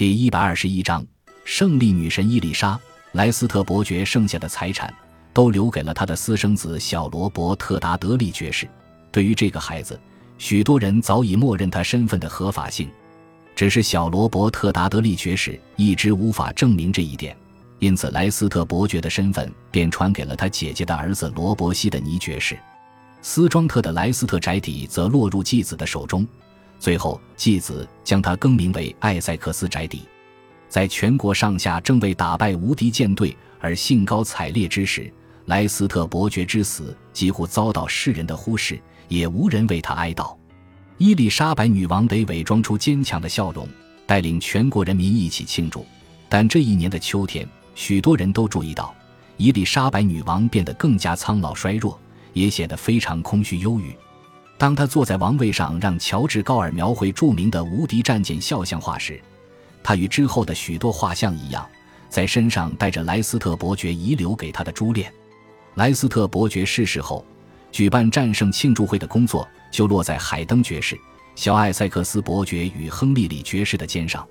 [0.00, 1.06] 第一百二十一章，
[1.44, 2.80] 胜利女神伊丽莎
[3.12, 4.90] 莱斯特伯爵剩下的财产
[5.34, 8.66] 都留给了他的私生子小罗伯特·达德利爵士。
[9.12, 10.00] 对于这个孩子，
[10.38, 12.88] 许多人早已默认他身份的合法性，
[13.54, 17.36] 只是小罗伯特·达德利爵士一直无法证明这一点，
[17.78, 22.58] 因此莱斯特伯爵的身份便传给了他姐姐的儿子罗伯·西的尼爵士。
[23.20, 26.26] 斯庄特的莱斯特宅邸则落入继子的手中。
[26.80, 30.02] 最后，继子将它更名为艾塞克斯宅邸。
[30.66, 35.12] 在全国上下正为打败无敌舰队而兴高采烈之时，
[35.44, 40.34] 莱斯特伯爵之死几乎遭到世人的忽视，也无人为他哀悼。
[40.96, 43.68] 伊丽莎白女王得伪装出坚强的笑容，
[44.06, 45.84] 带领全国人民一起庆祝。
[46.30, 48.94] 但这一年的秋天，许多人都注意到，
[49.36, 52.00] 伊丽莎白女王变得更加苍老衰弱，
[52.32, 53.94] 也显得非常空虚忧郁。
[54.60, 59.18] 当他坐在王位上，让乔治·高尔描绘著名的无敌战舰肖像画时，
[59.82, 61.66] 他与之后的许多画像一样，
[62.10, 65.10] 在身上带着莱斯特伯爵遗留给他的珠链。
[65.76, 67.24] 莱斯特伯爵逝世后，
[67.72, 70.94] 举办战胜庆祝会的工作就落在海登爵士、
[71.34, 74.28] 小艾塞克斯伯爵与亨利里爵士的肩上。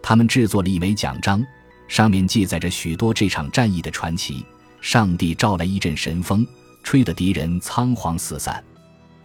[0.00, 1.44] 他们制作了一枚奖章，
[1.88, 4.46] 上面记载着许多这场战役的传奇。
[4.80, 6.46] 上帝召来一阵神风，
[6.84, 8.62] 吹得敌人仓皇四散。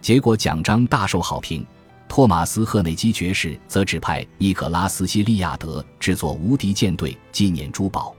[0.00, 1.64] 结果奖章大受好评，
[2.08, 8.14] 托马斯·赫内基爵士则指派尼可拉斯·西利亚德制作无敌舰队纪念珠宝，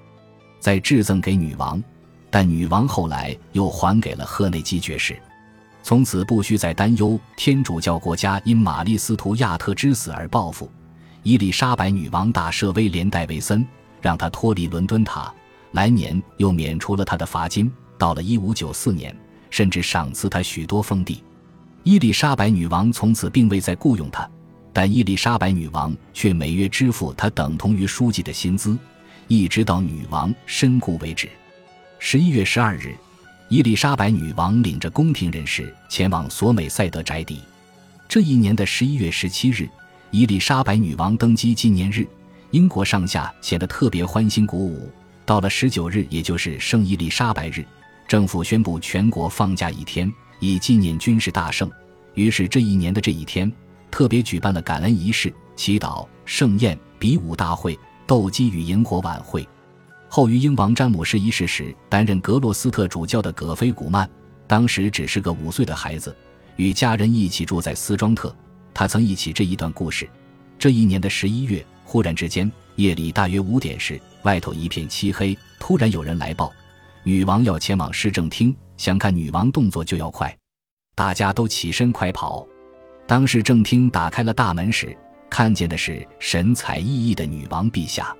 [0.60, 1.84] 再致赠给女王，
[2.30, 5.20] 但女王后来又还给了赫内基爵士。
[5.82, 10.70] 从此不需再担忧天主教国家因玛丽斯图亚特之死而报复。
[11.24, 13.66] 伊丽莎白女王大赦威廉·戴维森，
[14.00, 15.34] 让他脱离伦敦塔，
[15.72, 17.72] 来年又免除了他的罚金。
[17.98, 19.16] 到了1594年，
[19.50, 21.24] 甚至赏赐他许多封地。
[21.84, 24.30] 伊丽莎白女王从此并未再雇佣他，
[24.72, 28.78] 但伊丽莎白女王却每月支付他等同于书记的薪资，
[29.28, 31.28] 一直到女王身故为止。
[31.98, 32.96] 十一月十二日，
[33.50, 37.40] 伊丽莎白女王领着宫廷人士前往索美塞德宅邸。
[38.08, 39.68] 这一年的十一月十七日，
[40.12, 42.06] 伊丽莎白女王登基纪念日，
[42.52, 44.92] 英国上下显得特别欢欣鼓舞。
[45.26, 47.66] 到了十九日，也就是圣伊丽莎白日，
[48.08, 50.12] 政府宣布全国放假一天。
[50.42, 51.72] 以纪念军事大胜，
[52.16, 53.50] 于是这一年的这一天，
[53.92, 59.48] 特别举办了感恩仪式、祈祷、盛宴、比武大会、斗鸡与萤火晚会。
[60.10, 64.10] 后于英王詹姆士一世时担任格洛斯特主教的葛菲古曼，
[64.48, 66.14] 当时只是个五岁的孩子，
[66.56, 68.36] 与家人一起住在斯庄特。
[68.74, 70.10] 他曾忆起这一段故事：
[70.58, 76.52] 这一年的十一月，忽然之间，夜里大约五点时，外头一片漆黑，突然有人来报，
[77.04, 78.56] 女王要前往市政厅。
[78.82, 80.36] 想看女王动作就要快，
[80.96, 82.44] 大家都起身快跑。
[83.06, 84.98] 当时正厅打开了大门时，
[85.30, 88.12] 看见的是神采奕奕的女王陛下，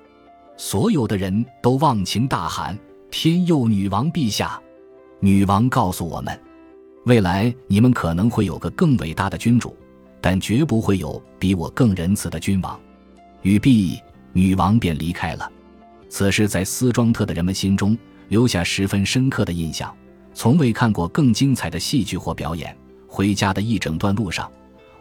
[0.56, 2.78] 所有的人都忘情大喊
[3.10, 4.62] ：“天佑女王陛下！”
[5.18, 6.40] 女王告诉我们
[7.06, 9.76] ：“未来你们可能会有个更伟大的君主，
[10.20, 12.80] 但绝不会有比我更仁慈的君王。”
[13.42, 13.98] 语毕，
[14.32, 15.50] 女王便离开了。
[16.08, 19.92] 此事在斯庄特的人们心中留下十分深刻的印象。
[20.34, 22.76] 从未看过更精彩的戏剧或表演。
[23.06, 24.50] 回家的一整段路上，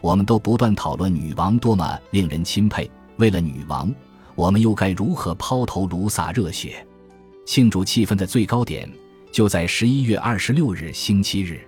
[0.02, 2.92] 我们都不断讨论女王多么令人钦佩。
[3.16, 3.90] 为了女王，
[4.36, 6.86] 我们又该如何抛头颅洒热血？
[7.46, 8.90] 庆祝气氛的最高点
[9.32, 11.66] 就在十一月二十六日星期日。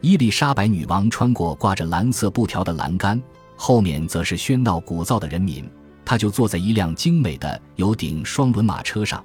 [0.00, 3.22] 伊丽莎白女王穿过挂着蓝色布条的栏杆，
[3.54, 5.68] 后面则是喧闹鼓噪的人民。
[6.04, 9.22] 她就坐在一辆精美的有顶双轮马车上。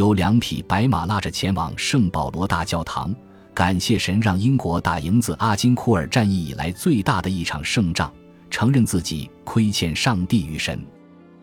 [0.00, 3.14] 由两匹白马拉着前往圣保罗大教堂，
[3.52, 8.10] 感谢神让英国打赢自阿金库尔战役以来最大的一场胜仗，
[8.48, 10.82] 承认自己亏欠上帝与神。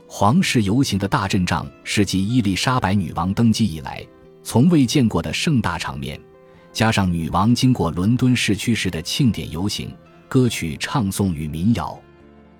[0.07, 4.03] 皇室游行的大阵仗是继伊丽莎白女王登基以来
[4.41, 6.19] 从未见过的盛大场面，
[6.73, 9.95] 加上女王经过伦敦市区时的庆典游行、
[10.27, 11.95] 歌曲唱诵与民谣，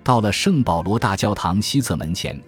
[0.04, 2.40] 到了圣保罗大教堂西侧门前，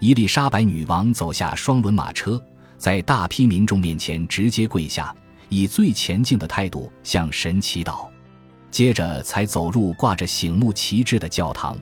[0.00, 2.42] 伊丽莎白女王走下双轮马车。
[2.76, 5.14] 在大批民众面前直接跪下，
[5.48, 8.06] 以最虔敬的态度向神祈祷，
[8.70, 11.78] 接着才走入挂着醒目旗帜的教堂。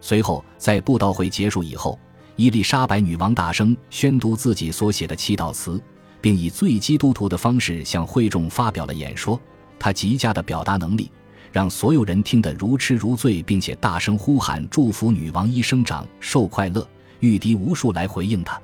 [0.00, 1.98] 随后，在布道会结束以后，
[2.34, 5.80] 伊丽莎白女王大声宣读自己所写的祈祷词，
[6.20, 9.40] 并以最基督徒的方式向会众发表了演说。
[9.78, 11.10] 她极佳的表达能力
[11.52, 16.88] 让所有人听得如痴如醉，并且大声呼喊祝福女王一生长寿快乐，
[17.20, 18.60] 御敌无数来回应她。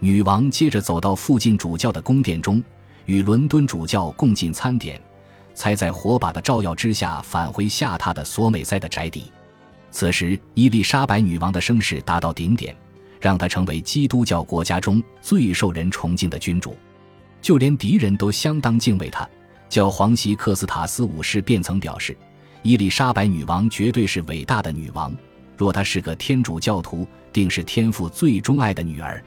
[0.00, 2.62] 女王接着走到附近主教的宫殿中，
[3.06, 5.00] 与伦敦主教共进餐点，
[5.54, 9.24] 才在火把的照耀之下返回下榻的索美塞的宅邸。
[9.90, 12.76] 此时，伊丽莎白女王的声势达到顶点，
[13.20, 16.76] 让她成为基督教国家中最受人崇敬的君主。
[17.40, 19.28] 就连敌人都相当敬畏她。
[19.68, 22.16] 教皇席克斯塔斯五世便曾表示
[22.62, 25.12] ：“伊丽莎白女王绝对是伟大的女王，
[25.56, 29.22] 若她是个天主教徒，定是天父最钟爱的女儿。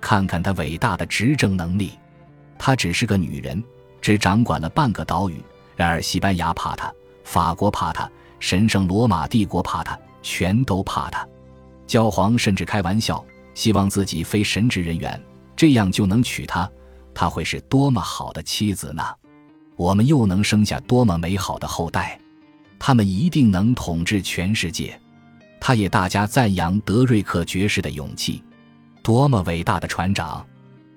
[0.00, 1.92] 看看她伟大的执政能力。
[2.58, 3.62] 她只是个女人，
[4.00, 5.42] 只掌管了半个岛屿。
[5.74, 6.92] 然而西班牙怕她，
[7.24, 8.10] 法国怕她，
[8.40, 11.26] 神圣罗马帝国怕她，全都怕她。
[11.86, 15.20] 教皇甚至开玩笑，希望自己非神职人员，
[15.54, 16.70] 这样就能娶她。
[17.14, 19.02] 她会是多么好的妻子呢？”
[19.76, 22.18] 我们又能生下多么美好的后代？
[22.78, 24.98] 他们一定能统治全世界。
[25.60, 28.42] 他也大加赞扬德瑞克爵士的勇气，
[29.06, 30.44] 多么伟大的船长！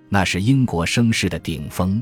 [0.10, 2.02] 那是英国声势的顶峰。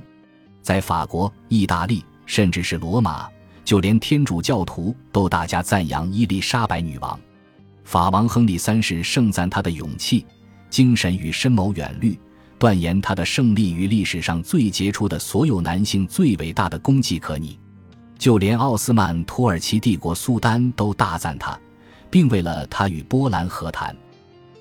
[0.61, 3.27] 在法国、意大利，甚至是罗马，
[3.65, 7.19] 就连天主教徒都大加赞扬伊丽莎白女王。
[7.83, 10.25] 法王亨利三世盛赞她的勇气、
[10.69, 12.17] 精神与深谋远虑。
[12.57, 17.59] 断言她的胜利与历史上最杰出的所有男性最伟大的功绩可拟，
[18.17, 21.59] 就连奥斯曼土耳其帝国苏丹都大赞他，
[22.09, 23.93] 并为了他与波兰和谈。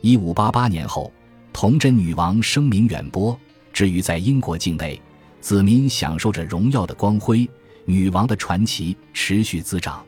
[0.00, 1.12] 一五八八年后，
[1.58, 3.34] 童贞女王声名远播，
[3.72, 5.00] 至于在英国境内，
[5.40, 7.48] 子民享受着荣耀的光辉，
[7.86, 10.04] 女王的传奇持续滋长，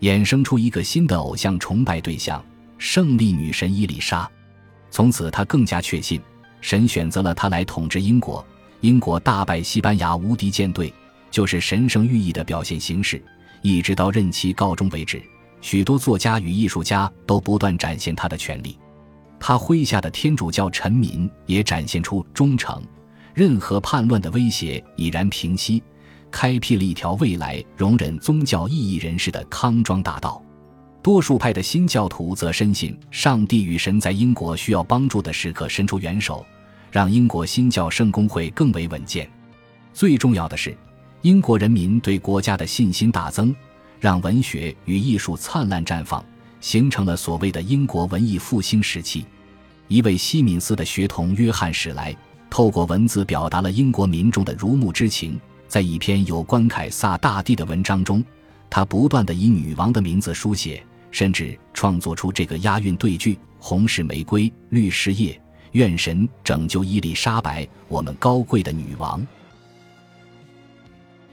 [0.00, 2.44] 衍生出一个新的偶像崇拜对象——
[2.76, 4.30] 胜利女神伊丽莎。
[4.90, 6.20] 从此，她更加确信。
[6.60, 8.46] 神选择了她来统治英国，
[8.82, 10.92] 英国大败西班牙无敌舰队，
[11.30, 13.24] 就是神圣寓意的表现形式。
[13.62, 15.22] 一直到任期告终为止，
[15.62, 18.76] 许多作家与艺术家都不断展现他的权利。
[19.38, 22.82] 他麾下的天主教臣民也展现出忠诚，
[23.34, 25.82] 任何叛乱的威胁已然平息，
[26.30, 30.42] 开辟了一条未来容忍宗教异议人士的康庄大道。
[31.02, 36.44] 多数派的新教徒则深信，上帝与神在英国需要帮助的时刻伸出援手。
[36.90, 39.28] 让英国新教圣公会更为稳健。
[39.92, 40.78] 最重要的是，
[41.22, 43.52] 英国人民对国家的信心大增，
[43.98, 46.24] 让文学与艺术灿烂绽放，
[46.64, 49.26] 形成了所谓的英国文艺复兴时期。
[49.86, 52.16] 一位西敏寺的学童约翰史莱，
[52.48, 55.38] 透过文字表达了英国民众的如沐之情。
[55.68, 58.24] 在一篇有关凯撒大帝的文章中，
[58.70, 65.38] 他不断地以女王的名字书写，甚至创作出这个押韵对句：“红是玫瑰，绿是叶。”
[65.72, 69.26] 愿神拯救伊丽莎白，我们高贵的女王。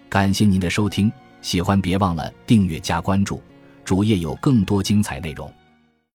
[0.09, 1.09] 感谢您的收听，
[1.41, 3.41] 喜欢别忘了订阅加关注，
[3.91, 5.53] 主页有更多精彩内容。